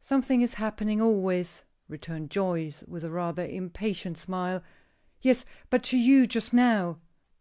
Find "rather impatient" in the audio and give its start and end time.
3.12-4.18